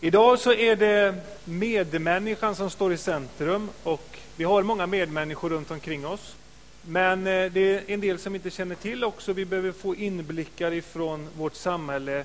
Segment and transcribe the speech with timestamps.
[0.00, 5.70] Idag så är det medmänniskan som står i centrum och vi har många medmänniskor runt
[5.70, 6.36] omkring oss.
[6.82, 9.32] Men eh, det är en del som inte känner till också.
[9.32, 12.24] Vi behöver få inblickar ifrån vårt samhälle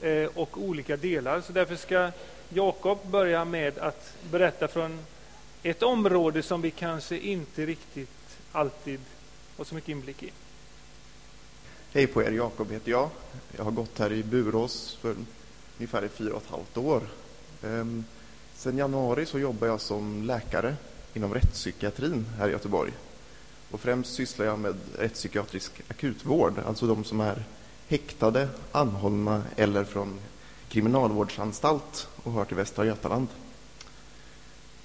[0.00, 1.40] eh, och olika delar.
[1.40, 2.10] Så därför ska
[2.48, 4.98] Jakob börja med att berätta från
[5.62, 9.00] ett område som vi kanske inte riktigt alltid
[9.56, 10.30] har så mycket inblick i.
[11.92, 13.10] Hej på er, Jakob heter jag.
[13.56, 15.14] Jag har gått här i Burås för
[15.80, 17.02] ungefär i fyra och ett halvt år.
[17.62, 18.04] Ehm,
[18.54, 20.76] sen januari så jobbar jag som läkare
[21.14, 22.92] inom rättspsykiatrin här i Göteborg.
[23.70, 27.44] Och främst sysslar jag med rättspsykiatrisk akutvård, alltså de som är
[27.88, 30.20] häktade, anhållna eller från
[30.68, 33.28] kriminalvårdsanstalt och hör till Västra Götaland.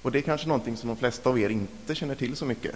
[0.02, 2.74] Och det är kanske någonting som de flesta av er inte känner till så mycket.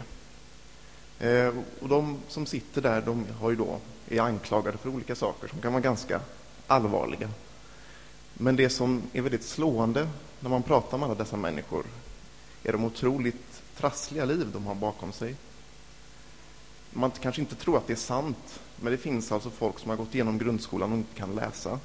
[1.18, 5.48] Eh, och de som sitter där de har ju då, är anklagade för olika saker
[5.48, 6.20] som kan vara ganska
[6.66, 7.30] allvarliga.
[8.42, 10.08] Men det som är väldigt slående
[10.40, 11.86] när man pratar med alla dessa människor
[12.62, 15.36] är de otroligt trassliga liv de har bakom sig.
[16.90, 19.96] Man kanske inte tror att det är sant, men det finns alltså folk som har
[19.96, 21.80] gått igenom grundskolan och inte kan läsa.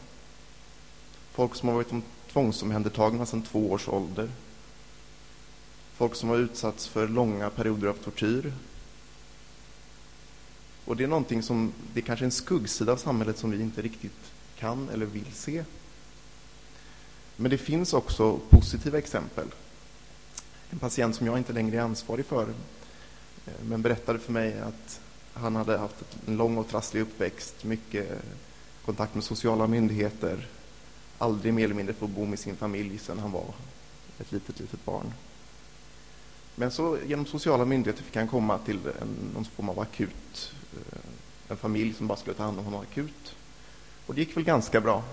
[1.32, 4.30] Folk som har varit tvångsomhändertagna sedan två års ålder.
[5.96, 8.54] Folk som har utsatts för långa perioder av tortyr.
[10.86, 13.82] Och det är någonting som, det är kanske en skuggsida av samhället som vi inte
[13.82, 15.64] riktigt kan eller vill se.
[17.38, 19.48] Men det finns också positiva exempel.
[20.70, 22.50] En patient som jag inte längre är ansvarig för,
[23.46, 25.00] eh, men berättade för mig att
[25.34, 25.96] han hade haft
[26.28, 28.22] en lång och trasslig uppväxt, mycket
[28.86, 30.48] kontakt med sociala myndigheter,
[31.18, 33.54] aldrig mer eller mindre få bo med sin familj sedan han var
[34.20, 35.14] ett litet, litet barn.
[36.56, 41.00] Men så genom sociala myndigheter fick han komma till en, någon form av akut, eh,
[41.50, 43.36] en familj som bara skulle ta hand om honom akut.
[44.06, 45.04] Och det gick väl ganska bra.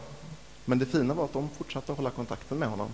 [0.64, 2.88] Men det fina var att de fortsatte att hålla kontakten med honom.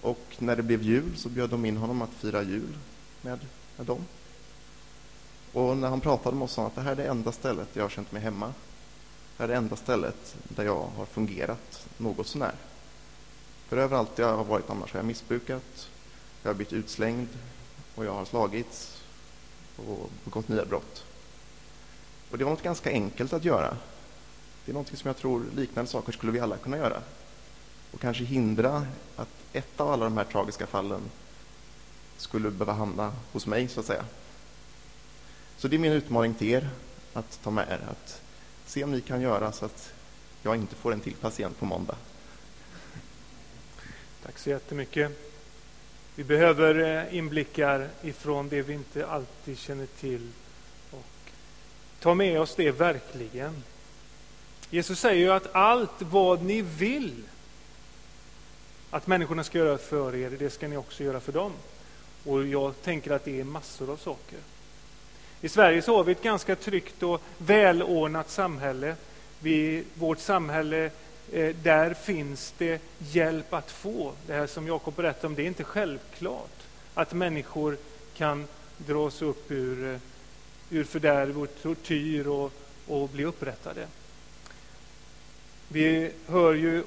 [0.00, 2.76] Och när det blev jul så bjöd de in honom att fira jul
[3.22, 3.38] med,
[3.76, 4.04] med dem.
[5.52, 7.74] Och när han pratade med oss sa han att det här är det enda stället
[7.74, 8.46] där jag har känt mig hemma.
[8.46, 12.54] Det här är det enda stället där jag har fungerat något sånär.
[13.68, 15.88] För överallt jag har varit annars har jag missbrukat,
[16.42, 17.28] jag har blivit utslängd
[17.94, 19.02] och jag har slagits
[19.76, 21.04] och begått nya brott.
[22.30, 23.76] Och det var något ganska enkelt att göra.
[24.66, 27.02] Det är någonting som jag tror liknande saker skulle vi alla kunna göra.
[27.92, 31.00] Och kanske hindra att ett av alla de här tragiska fallen
[32.16, 34.04] skulle behöva hamna hos mig, så att säga.
[35.56, 36.68] Så det är min utmaning till er
[37.12, 38.22] att ta med er, att
[38.66, 39.92] se om ni kan göra så att
[40.42, 41.96] jag inte får en till patient på måndag.
[44.22, 45.12] Tack så jättemycket.
[46.14, 50.32] Vi behöver eh, inblickar ifrån det vi inte alltid känner till
[50.90, 51.30] och
[52.00, 53.62] ta med oss det verkligen.
[54.70, 57.22] Jesus säger ju att allt vad ni vill
[58.90, 61.52] att människorna ska göra för er, det ska ni också göra för dem.
[62.24, 64.38] Och jag tänker att det är massor av saker.
[65.40, 68.96] I Sverige så har vi ett ganska tryggt och välordnat samhälle.
[69.40, 70.90] Vi, vårt samhälle,
[71.32, 74.12] eh, där finns det hjälp att få.
[74.26, 76.62] Det här som Jakob berättade om, det är inte självklart
[76.94, 77.76] att människor
[78.16, 78.46] kan
[78.76, 80.00] dras upp ur, eh,
[80.70, 82.52] ur fördärv och tortyr och,
[82.86, 83.86] och bli upprättade.
[85.68, 86.84] Vi hör ju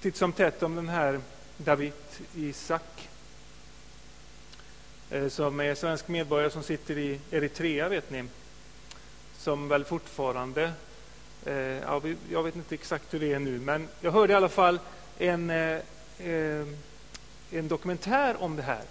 [0.00, 1.20] titt som tätt om den här
[1.56, 1.92] David
[2.34, 3.08] Isak
[5.10, 8.24] eh, som är svensk medborgare som sitter i Eritrea, vet ni.
[9.38, 10.72] Som väl fortfarande,
[11.44, 14.48] eh, ja, jag vet inte exakt hur det är nu, men jag hörde i alla
[14.48, 14.78] fall
[15.18, 16.66] en, eh,
[17.50, 18.82] en dokumentär om det här.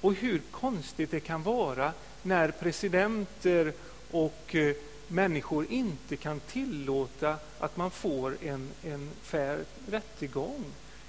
[0.00, 1.92] Och hur konstigt det kan vara
[2.22, 3.72] när presidenter
[4.10, 4.56] och
[5.08, 10.64] människor inte kan tillåta att man får en, en fair rättegång.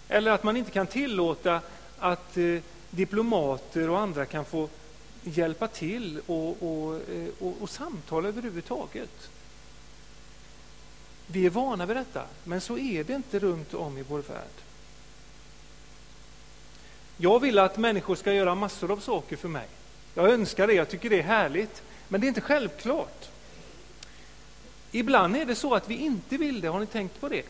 [0.09, 1.61] Eller att man inte kan tillåta
[1.99, 4.69] att eh, diplomater och andra kan få
[5.23, 9.29] hjälpa till och, och, eh, och, och samtala överhuvudtaget.
[11.27, 14.65] Vi är vana vid detta, men så är det inte runt om i vår värld.
[17.17, 19.67] Jag vill att människor ska göra massor av saker för mig.
[20.13, 21.83] Jag önskar det, jag tycker det är härligt.
[22.07, 23.29] Men det är inte självklart.
[24.95, 27.43] Ibland är det så att vi inte vill det, har ni tänkt på det?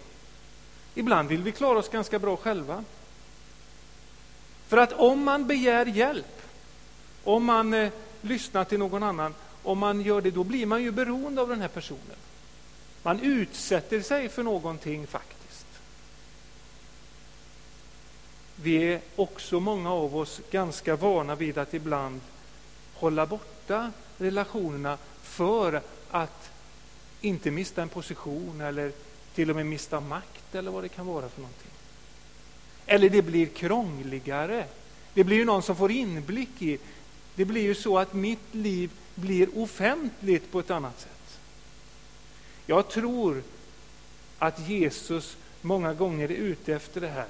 [0.95, 2.83] Ibland vill vi klara oss ganska bra själva.
[4.67, 6.41] För att om man begär hjälp,
[7.23, 9.33] om man eh, lyssnar till någon annan,
[9.63, 12.17] om man gör det, då blir man ju beroende av den här personen.
[13.03, 15.67] Man utsätter sig för någonting faktiskt.
[18.55, 22.21] Vi är också många av oss ganska vana vid att ibland
[22.93, 25.81] hålla borta relationerna för
[26.11, 26.54] att
[27.25, 28.91] inte mista en position eller
[29.35, 31.71] till och med mista makt eller vad det kan vara för någonting.
[32.85, 34.65] Eller det blir krångligare.
[35.13, 36.77] Det blir ju någon som får inblick i.
[37.35, 41.39] Det blir ju så att mitt liv blir offentligt på ett annat sätt.
[42.65, 43.43] Jag tror
[44.39, 47.27] att Jesus många gånger är ute efter det här.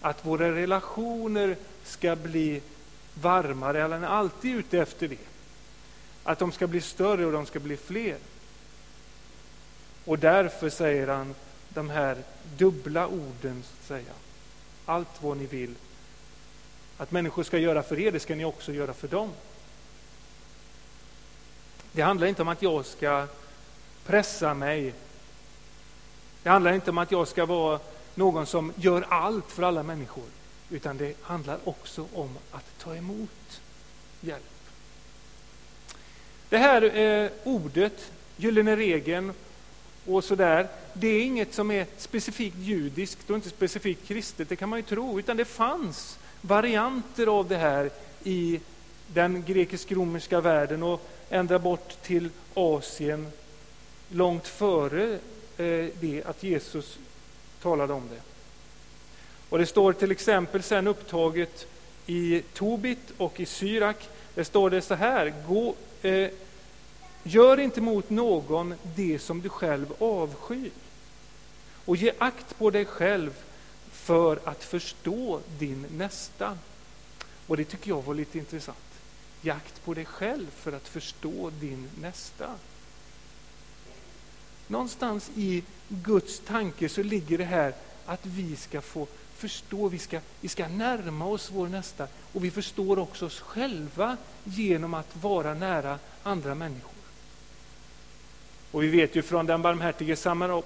[0.00, 2.60] Att våra relationer ska bli
[3.14, 5.16] varmare, eller han är alltid ute efter det.
[6.24, 8.16] Att de ska bli större och de ska bli fler.
[10.04, 11.34] Och därför säger han
[11.68, 12.16] de här
[12.56, 14.12] dubbla orden, så att säga.
[14.86, 15.74] Allt vad ni vill
[17.02, 19.30] att människor ska göra för er, det ska ni också göra för dem.
[21.92, 23.26] Det handlar inte om att jag ska
[24.06, 24.94] pressa mig.
[26.42, 27.80] Det handlar inte om att jag ska vara
[28.14, 30.24] någon som gör allt för alla människor.
[30.70, 33.60] Utan det handlar också om att ta emot
[34.20, 34.42] hjälp.
[36.48, 39.32] Det här eh, ordet, gyllene regeln
[40.06, 44.68] och sådär, det är inget som är specifikt judiskt och inte specifikt kristet, det kan
[44.68, 47.90] man ju tro, utan det fanns varianter av det här
[48.24, 48.60] i
[49.06, 53.26] den grekisk-romerska världen och ända bort till Asien
[54.08, 55.12] långt före
[55.56, 56.98] eh, det att Jesus
[57.62, 58.20] talade om det.
[59.48, 61.66] Och Det står till exempel sen upptaget
[62.06, 64.08] i Tobit och i Syrak.
[64.34, 65.34] Där står det så här.
[65.48, 66.30] Gå, eh,
[67.22, 70.70] gör inte mot någon det som du själv avskyr.
[71.84, 73.34] Och ge akt på dig själv
[73.92, 76.58] för att förstå din nästa.
[77.46, 78.78] Och det tycker jag var lite intressant.
[79.40, 82.50] Ge akt på dig själv för att förstå din nästa.
[84.66, 87.74] Någonstans i Guds tanke så ligger det här
[88.06, 92.50] att vi ska få förstå, vi ska, vi ska närma oss vår nästa och vi
[92.50, 96.91] förstår också oss själva genom att vara nära andra människor.
[98.72, 100.16] Och vi vet ju från den barmhärtige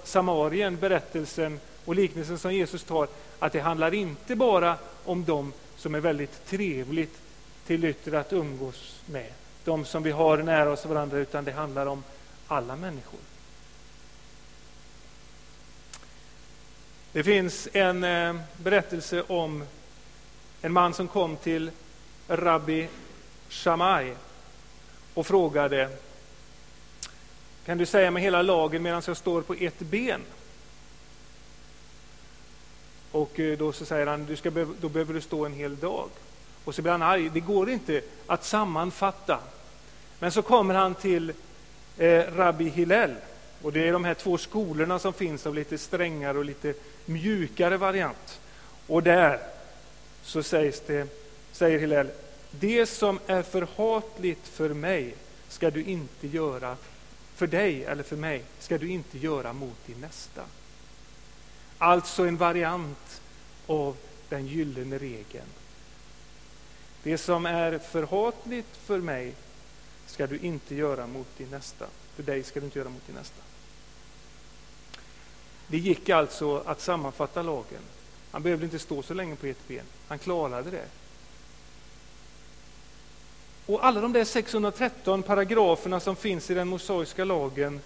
[0.04, 3.08] samarien, berättelsen och liknelsen som Jesus tar,
[3.38, 7.18] att det handlar inte bara om dem som är väldigt trevligt
[7.66, 9.32] till yttre att umgås med,
[9.64, 12.04] de som vi har nära oss varandra, utan det handlar om
[12.48, 13.20] alla människor.
[17.12, 19.64] Det finns en eh, berättelse om
[20.62, 21.70] en man som kom till
[22.28, 22.88] Rabbi
[23.48, 24.12] Shammai
[25.14, 25.90] och frågade
[27.66, 30.20] kan du säga mig hela lagen medan jag står på ett ben?
[33.12, 36.08] Och eh, då så säger han, du ska, då behöver du stå en hel dag.
[36.64, 37.30] Och så blir han arg.
[37.30, 39.38] Det går inte att sammanfatta.
[40.18, 41.32] Men så kommer han till
[41.98, 43.14] eh, Rabbi Hillel.
[43.62, 46.74] Och det är de här två skolorna som finns av lite strängare och lite
[47.04, 48.40] mjukare variant.
[48.86, 49.38] Och där
[50.22, 51.08] så sägs det,
[51.52, 52.08] säger Hillel,
[52.50, 55.14] det som är förhatligt för mig
[55.48, 56.76] ska du inte göra
[57.36, 60.44] för dig eller för mig, ska du inte göra mot din nästa.
[61.78, 63.20] Alltså en variant
[63.66, 63.96] av
[64.28, 65.46] den gyllene regeln.
[67.02, 69.34] Det som är förhatligt för mig
[70.06, 71.86] ska du inte göra mot din nästa.
[72.14, 73.42] För dig ska du inte göra mot din nästa.
[75.66, 77.82] Det gick alltså att sammanfatta lagen.
[78.30, 79.84] Han behövde inte stå så länge på ett ben.
[80.08, 80.86] Han klarade det.
[83.66, 87.80] Och alla de där 613 paragraferna som finns i den mosaiska lagen,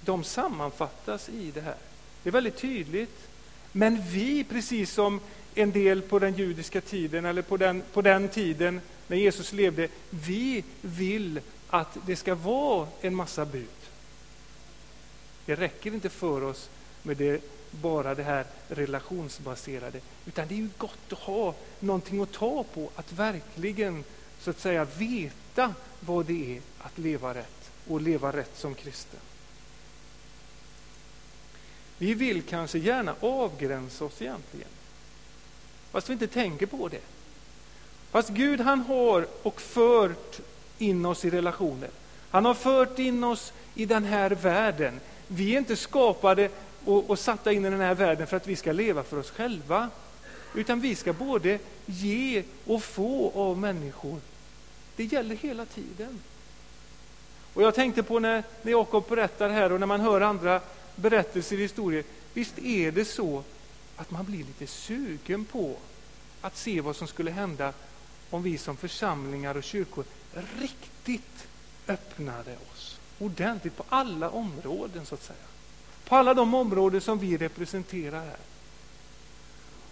[0.00, 1.76] de sammanfattas i det här.
[2.22, 3.28] Det är väldigt tydligt.
[3.72, 5.20] Men vi, precis som
[5.54, 9.88] en del på den judiska tiden eller på den, på den tiden när Jesus levde,
[10.10, 13.66] vi vill att det ska vara en massa bud.
[15.46, 16.68] Det räcker inte för oss
[17.02, 22.32] med det, bara det här relationsbaserade, utan det är ju gott att ha någonting att
[22.32, 24.04] ta på, att verkligen
[24.40, 29.20] så att säga veta vad det är att leva rätt och leva rätt som kristen.
[31.98, 34.68] Vi vill kanske gärna avgränsa oss egentligen.
[35.90, 37.00] Fast vi inte tänker på det.
[38.10, 40.40] Fast Gud han har och fört
[40.78, 41.90] in oss i relationer.
[42.30, 45.00] Han har fört in oss i den här världen.
[45.28, 46.50] Vi är inte skapade
[46.84, 49.30] och, och satta in i den här världen för att vi ska leva för oss
[49.30, 49.90] själva.
[50.56, 54.20] Utan vi ska både ge och få av människor.
[54.96, 56.20] Det gäller hela tiden.
[57.54, 60.60] Och Jag tänkte på när, när Jakob berättar här och när man hör andra
[60.94, 62.04] berättelser, historier.
[62.34, 63.42] Visst är det så
[63.96, 65.76] att man blir lite sugen på
[66.40, 67.72] att se vad som skulle hända
[68.30, 70.04] om vi som församlingar och kyrkor
[70.60, 71.46] riktigt
[71.88, 75.38] öppnade oss ordentligt på alla områden, så att säga.
[76.04, 78.36] På alla de områden som vi representerar här.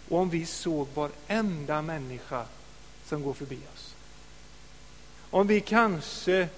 [0.09, 2.47] Och om vi såg varenda människa
[3.05, 3.95] som går förbi oss.
[5.31, 6.49] Om vi kanske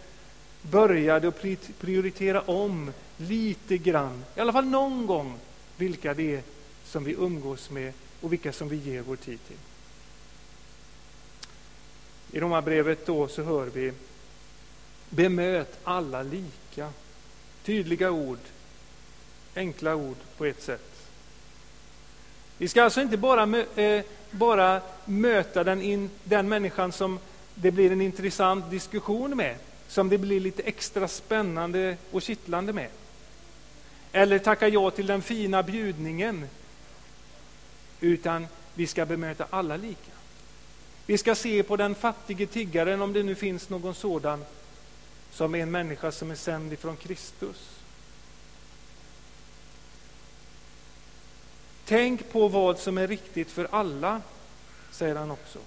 [0.62, 1.42] började att
[1.80, 5.38] prioritera om lite grann, i alla fall någon gång,
[5.76, 6.42] vilka det är
[6.84, 9.56] som vi umgås med och vilka som vi ger vår tid till.
[12.32, 13.92] I Romarbrevet då så hör vi
[15.10, 16.92] Bemöt alla lika.
[17.64, 18.38] Tydliga ord,
[19.54, 20.95] enkla ord på ett sätt.
[22.58, 27.18] Vi ska alltså inte bara, mö, eh, bara möta den, in, den människan som
[27.54, 29.56] det blir en intressant diskussion med,
[29.88, 32.88] som det blir lite extra spännande och kittlande med.
[34.12, 36.48] Eller tacka ja till den fina bjudningen.
[38.00, 40.10] Utan vi ska bemöta alla lika.
[41.06, 44.44] Vi ska se på den fattige tiggaren, om det nu finns någon sådan,
[45.32, 47.75] som en människa som är sänd ifrån Kristus.
[51.88, 54.22] Tänk på vad som är riktigt för alla,
[54.90, 55.58] säger han också.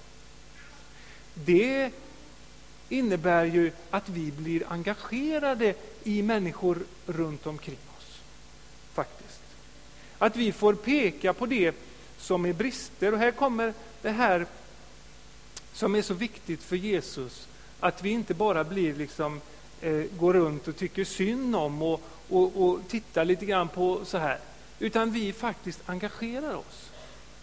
[1.34, 1.92] Det
[2.90, 5.74] innebär ju att vi blir engagerade
[6.04, 8.20] i människor runt omkring oss.
[8.94, 9.42] Faktiskt.
[10.18, 11.76] Att vi får peka på det
[12.18, 13.14] som är brister.
[13.14, 14.46] Och här kommer det här
[15.74, 17.48] som är så viktigt för Jesus.
[17.80, 19.42] Att vi inte bara blir liksom,
[19.82, 24.18] eh, går runt och tycker synd om och, och, och tittar lite grann på så
[24.18, 24.40] här.
[24.80, 26.90] Utan vi faktiskt engagerar oss.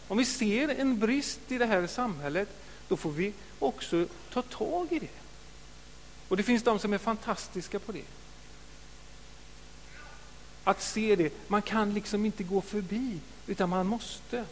[0.09, 2.49] Om vi ser en brist i det här samhället,
[2.88, 5.09] då får vi också ta tag i det.
[6.28, 8.05] Och det finns de som är fantastiska på det.
[10.64, 11.33] Att se det.
[11.49, 14.45] Man kan liksom inte gå förbi, utan man måste.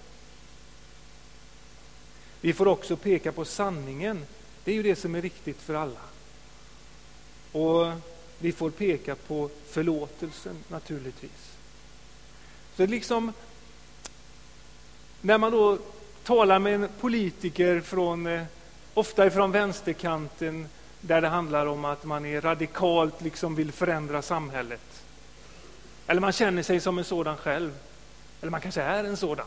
[2.41, 4.27] Vi får också peka på sanningen.
[4.65, 6.01] Det är ju det som är riktigt för alla.
[7.53, 7.93] Och
[8.39, 11.55] vi får peka på förlåtelsen naturligtvis.
[12.77, 13.33] Så liksom,
[15.21, 15.79] när man då
[16.25, 18.43] talar med en politiker från, eh,
[18.95, 20.69] ofta från vänsterkanten,
[21.01, 25.03] där det handlar om att man är radikalt liksom vill förändra samhället.
[26.07, 27.73] Eller man känner sig som en sådan själv.
[28.41, 29.47] Eller man kanske är en sådan.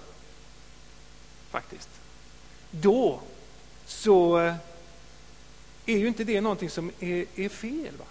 [1.50, 1.90] Faktiskt.
[2.72, 3.20] Då
[3.86, 4.56] så eh,
[5.86, 7.94] är ju inte det någonting som är, är fel.
[8.00, 8.06] Va?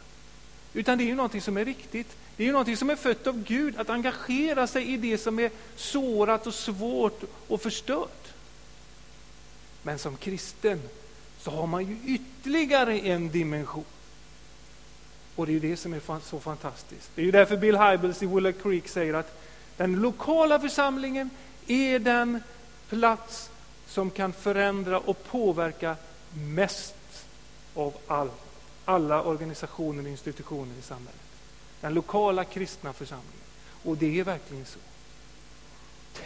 [0.77, 2.17] Utan det är ju någonting som är riktigt.
[2.37, 5.39] Det är ju någonting som är fött av Gud, att engagera sig i det som
[5.39, 8.33] är sårat och svårt och förstört.
[9.83, 10.83] Men som kristen
[11.39, 13.85] så har man ju ytterligare en dimension.
[15.37, 17.11] Och det är ju det som är så fantastiskt.
[17.15, 19.43] Det är ju därför Bill Hybels i Willow Creek säger att
[19.77, 21.31] den lokala församlingen
[21.67, 22.41] är den
[22.89, 23.51] plats
[23.87, 25.97] som kan förändra och påverka
[26.35, 26.95] mest
[27.75, 28.33] av allt
[28.87, 31.21] alla organisationer och institutioner i samhället.
[31.81, 33.47] Den lokala kristna församlingen.
[33.85, 34.79] Och det är verkligen så.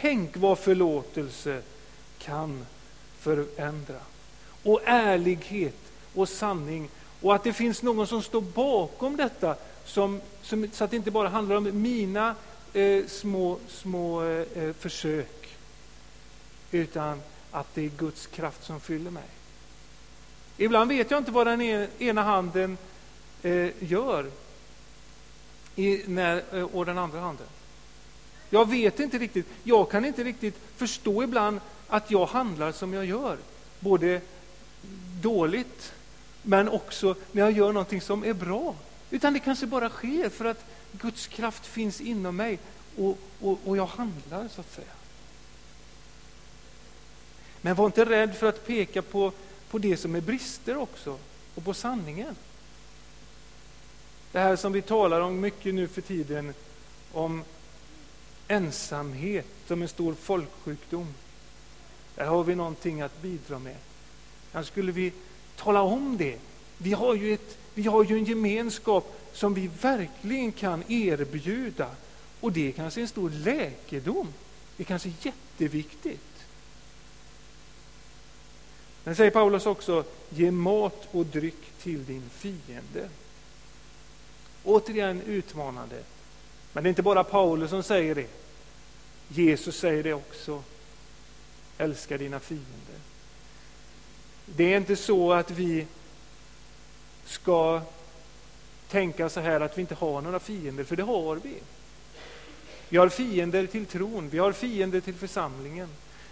[0.01, 1.61] Tänk vad förlåtelse
[2.19, 2.65] kan
[3.19, 3.99] förändra.
[4.63, 5.77] Och ärlighet
[6.15, 6.89] och sanning.
[7.21, 11.11] Och att det finns någon som står bakom detta som, som, så att det inte
[11.11, 12.35] bara handlar om mina
[12.73, 15.57] eh, små, små eh, eh försök.
[16.71, 19.23] Utan att det är Guds kraft som fyller mig.
[20.61, 22.77] Ibland vet jag inte vad den e- ena handen
[23.43, 24.25] eh, gör
[25.75, 27.47] i, när, eh, och den andra handen.
[28.49, 29.47] Jag vet inte riktigt.
[29.63, 33.37] Jag kan inte riktigt förstå ibland att jag handlar som jag gör.
[33.79, 34.21] Både
[35.21, 35.93] dåligt,
[36.41, 38.75] men också när jag gör någonting som är bra.
[39.09, 42.59] Utan det kanske bara sker för att Guds kraft finns inom mig
[42.97, 44.93] och, och, och jag handlar, så att säga.
[47.61, 49.31] Men var inte rädd för att peka på,
[49.71, 51.17] på det som är brister också,
[51.55, 52.35] och på sanningen.
[54.31, 56.53] Det här som vi talar om mycket nu för tiden,
[57.11, 57.43] om
[58.47, 61.07] ensamhet som en stor folksjukdom.
[62.15, 63.75] Där har vi någonting att bidra med.
[64.51, 65.13] Kanske skulle vi
[65.55, 66.37] tala om det.
[66.77, 71.89] Vi har ju, ett, vi har ju en gemenskap som vi verkligen kan erbjuda.
[72.39, 74.27] Och det är kanske en stor läkedom.
[74.77, 76.30] Det är kanske jätteviktigt.
[79.03, 83.09] Men säger Paulus också, ge mat och dryck till din fiende.
[84.63, 86.03] Återigen utmanande.
[86.73, 88.27] Men det är inte bara Paulus som säger det.
[89.27, 90.63] Jesus säger det också.
[91.77, 92.99] Älska dina fiender.
[94.45, 95.87] Det är inte så att vi
[97.25, 97.81] ska
[98.89, 101.55] tänka så här att vi inte har några fiender, för det har vi.
[102.89, 105.89] Vi har fiender till tron, vi har fiender till församlingen.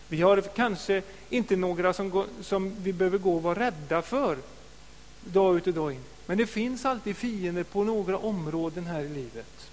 [0.10, 4.38] Vi har kanske inte några som, går, som vi behöver gå och vara rädda för
[5.24, 6.04] dag ut och dag in.
[6.26, 9.72] Men det finns alltid fiender på några områden här i livet.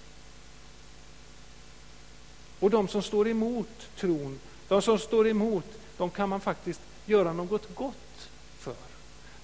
[2.59, 5.65] Och de som står emot tron, de som står emot,
[5.97, 8.29] de kan man faktiskt göra något gott
[8.59, 8.75] för.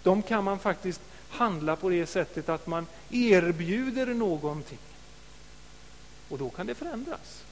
[0.04, 4.80] De kan man faktiskt handla på det sättet att man erbjuder någonting.
[6.30, 7.44] Och då kan det förändras.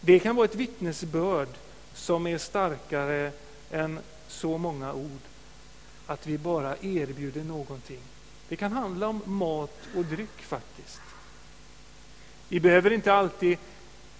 [0.00, 1.48] Det kan vara ett vittnesbörd
[1.94, 3.32] som är starkare
[3.70, 5.20] än så många ord.
[6.06, 8.00] Att vi bara erbjuder någonting.
[8.48, 11.00] Det kan handla om mat och dryck faktiskt.
[12.48, 13.58] Vi behöver inte alltid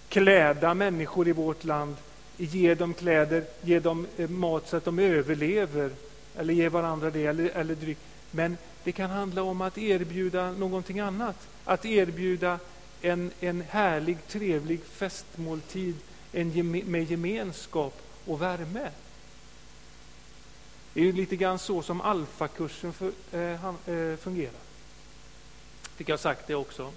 [0.09, 1.97] kläda människor i vårt land,
[2.37, 5.91] ge dem kläder, ge dem eh, mat så att de överlever,
[6.37, 7.99] eller ge varandra det, eller, eller dryck.
[8.31, 11.49] Men det kan handla om att erbjuda någonting annat.
[11.65, 12.59] Att erbjuda
[13.03, 15.97] en, en härlig, trevlig festmåltid
[16.33, 18.91] en, med gemenskap och värme.
[20.95, 22.93] Det är ju lite grann så som alfakursen
[23.33, 24.61] eh, eh, fungerar.
[25.97, 26.93] Fick jag sagt det också.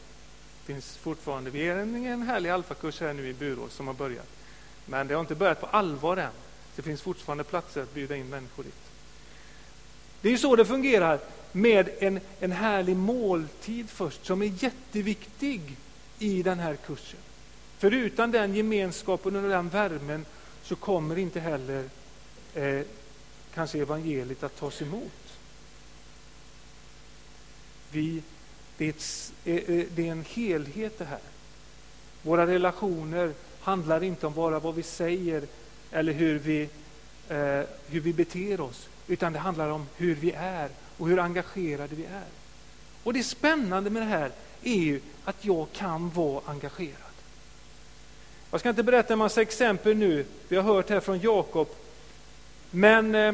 [0.65, 1.49] Finns fortfarande.
[1.49, 4.27] Vi är en, en härlig alfakurs här nu i Burås som har börjat.
[4.85, 6.31] Men det har inte börjat på allvar än.
[6.75, 8.73] Det finns fortfarande platser att bjuda in människor dit.
[10.21, 11.19] Det är så det fungerar
[11.51, 15.77] med en, en härlig måltid först som är jätteviktig
[16.23, 17.19] i den här kursen.
[17.77, 20.25] För utan den gemenskapen och den värmen
[20.63, 21.89] så kommer inte heller
[22.53, 22.81] eh,
[23.53, 25.37] kanske evangeliet att tas emot.
[27.91, 28.21] Vi,
[28.77, 31.19] det, är ett, eh, eh, det är en helhet det här.
[32.21, 35.43] Våra relationer handlar inte om bara vad vi säger
[35.91, 36.61] eller hur vi,
[37.29, 41.95] eh, hur vi beter oss, utan det handlar om hur vi är och hur engagerade
[41.95, 42.27] vi är.
[43.03, 44.31] Och det spännande med det här
[44.63, 46.97] är ju att jag kan vara engagerad.
[48.51, 51.67] Jag ska inte berätta en massa exempel nu, vi har hört här från Jakob.
[52.71, 53.33] Men eh,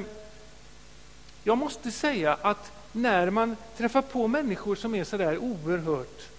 [1.43, 6.29] jag måste säga att när man träffar på människor som är sådär oerhört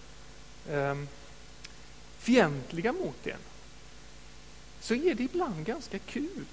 [0.71, 0.95] eh,
[2.19, 3.39] fientliga mot en,
[4.81, 6.45] så är det ibland ganska kul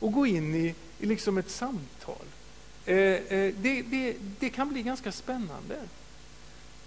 [0.00, 2.26] att gå in i, i liksom ett samtal.
[2.86, 5.78] Eh, eh, det, det, det, kan bli ganska spännande.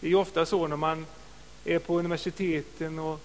[0.03, 1.05] Det är ofta så när man
[1.65, 3.19] är på universiteten och,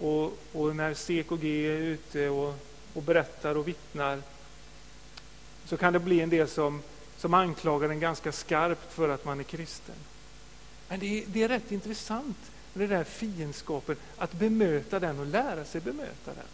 [0.00, 2.54] och, och när CKG är ute och,
[2.94, 4.22] och berättar och vittnar
[5.64, 6.82] så kan det bli en del som,
[7.16, 9.94] som anklagar en ganska skarpt för att man är kristen.
[10.88, 12.38] Men det är, det är rätt intressant
[12.72, 16.48] med den där fiendskapen, att bemöta den och lära sig bemöta den.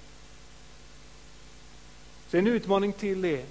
[2.29, 3.45] Så en utmaning till är,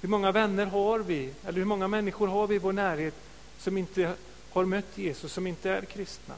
[0.00, 3.14] hur många vänner har vi, eller hur många människor har vi i vår närhet
[3.58, 4.14] som inte
[4.54, 6.34] har mött Jesus, som inte är kristna?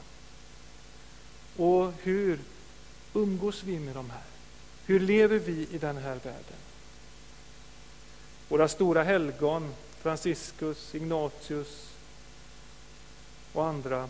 [1.57, 2.39] Och hur
[3.13, 4.23] umgås vi med de här?
[4.85, 6.57] Hur lever vi i den här världen?
[8.47, 11.89] Våra stora helgon, Franciscus, Ignatius
[13.53, 14.09] och andra,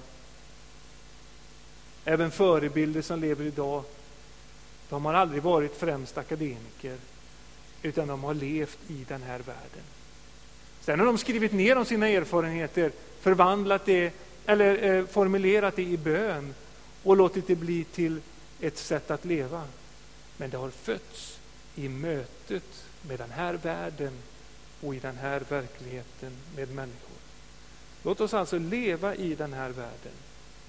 [2.05, 3.83] även förebilder som lever idag,
[4.89, 6.97] de har aldrig varit främst akademiker
[7.81, 9.96] utan de har levt i den här världen.
[10.87, 14.13] Sen har de skrivit ner om sina erfarenheter, förvandlat det
[14.45, 16.53] eller eh, formulerat det i bön
[17.03, 18.21] och låtit det bli till
[18.61, 19.63] ett sätt att leva.
[20.37, 21.39] Men det har fötts
[21.75, 24.13] i mötet med den här världen
[24.81, 27.17] och i den här verkligheten med människor.
[28.03, 30.17] Låt oss alltså leva i den här världen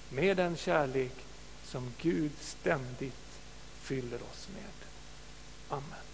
[0.08, 1.14] med den kärlek
[1.64, 3.40] som Gud ständigt
[3.80, 4.88] fyller oss med.
[5.68, 6.07] Amen.